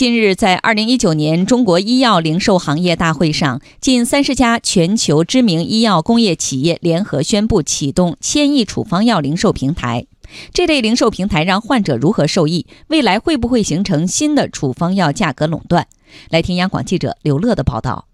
[0.00, 10.06] 近日，在二零一九年中国医药零售行业大会上，近三十家全球知名医药工业企业联合宣布启动千亿处方药零售平台。
[10.54, 12.64] 这类零售平台让患者如何受益？
[12.86, 15.86] 未来会不会形成新的处方药价格垄断？
[16.30, 18.06] 来听央广记者刘乐的报道。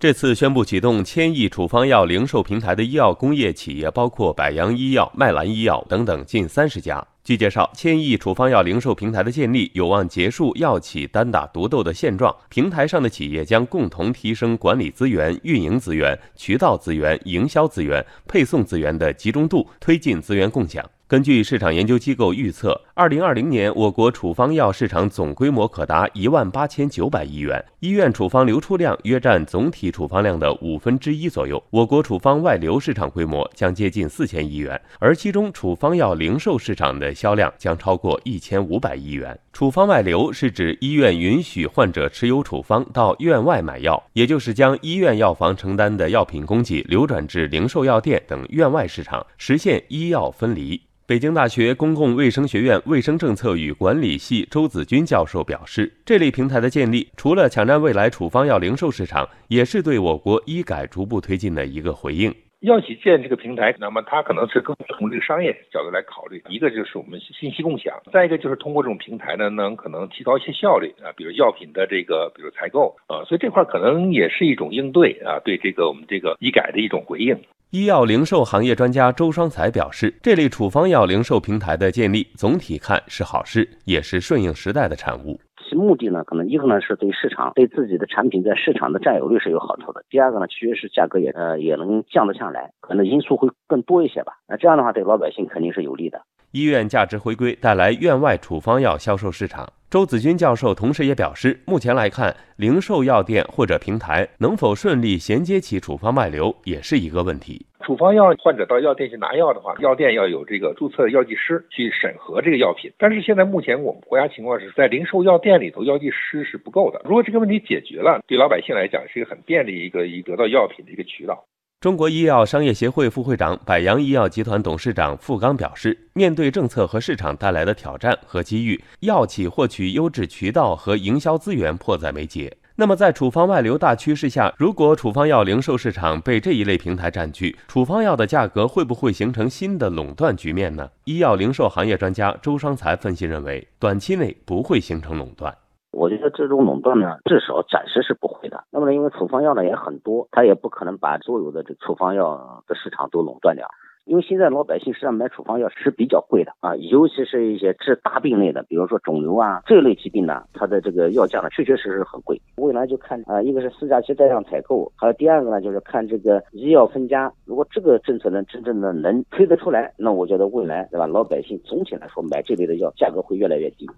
[0.00, 7.06] 这次宣布启动千亿处方药零售平台的医药工业企业包括百洋医药、麦兰医药等等近三十家。
[7.24, 12.34] 据介绍，千亿处方药零售平台的建立有望结束药企单打独斗的现状。
[12.48, 20.84] 平台上的企业将共同提升管理资源、运营资源、渠道资源、营销资源、配送资源的集中度，推进资源共享。
[21.06, 31.62] 根据市场研究机构预测，二零二零年我国处方药市场总规模可达一万八千九百亿元，医院处方流出量约占总体处方量的五分之一左右。
[31.70, 39.38] 我国处方外流市场规模将接近四千亿元，而其中处方药零售市场的销量将超过一千五百亿元。
[39.54, 50.82] 处方外流是指医院允许患者持有处方到院外买药，也就是将医院药房承担的药品供给流转至零售药店等院外市场，实现医药分离。
[51.04, 62.32] 北京大学公共卫生学院卫生政策与管理系周子军教授表示，这类平台的建立，除了抢占未来处方药零售市场，也是对我国医改逐步推进的一个回应。
[62.60, 77.36] 药企建这个平台，那么它可能是更从这个商业角度来考虑，一个就是我们信息共享，再一个就是通过这种平台呢，能可能提高一些效率啊，比如药品的这个，比如采购啊，所以这块可能也是一种应对啊，对这个我们这个医改的一种回应。
[77.72, 85.40] 医药零售行业专家周双才表示，这类处方药零售平台的建立，总体看是好事，也是顺应时代的产物。
[85.56, 94.34] 其目的呢，可能一个呢是对市场、对自己的产品在市场的占有率是有好处的；第二个呢，其实是价格也呃也能降得下来，可能因素会更多一些吧。
[94.46, 96.20] 那这样的话，对老百姓肯定是有利的。
[96.50, 99.66] 医院价值回归带来院外处方药销售市场。
[99.92, 107.66] 周子军教授同时也表示，目前来看，零售药店或者平台能否顺利衔接起处方外流，也是一个问题。
[107.84, 112.90] 处方药患者到药店去拿药的话，药店要有这个注册药剂师去审核这个药品。
[112.96, 117.02] 但是现在目前我们国家情况是在零售药店里头，药剂师是不够的。
[117.04, 121.44] 如果这个问题解决了，对老百姓来讲是一个很便利一个一得到药品的一个渠道。
[121.82, 132.56] 中国医药商业协会副会长、百洋医药集团董事长付刚表示，面对政策和市场带来的挑战和机遇，药企获取优质渠道和营销资源迫在眉睫。
[132.76, 140.88] 那么，在处方外流大趋势下，如果处方药零售市场被这一类平台占据，处方药的价格会不会形成新的垄断局面呢？
[141.06, 145.52] 医药零售行业专家周双才分析认为，短期内不会形成垄断。
[145.92, 148.64] 我觉得这种垄断呢，至少暂时是不会的。
[148.70, 153.68] 那么呢，因为处方药呢也很多，它也不可能把所有的这处方药的市场都垄断掉。
[154.04, 162.36] 因为现在老百姓实际上买处方药是比较贵的啊，尤其是一些治大病类的，比如说肿瘤啊这类疾病呢，它的这个药价呢确确实实很贵。
[162.56, 167.32] 未来就看啊，一个是四加七带量采购，还有第二个呢就是看这个医药分家。
[167.44, 173.88] 如果这个政策呢真正的能推得出来，那我觉得未来对吧，老百姓总体来说买这类的药价格会越来越低。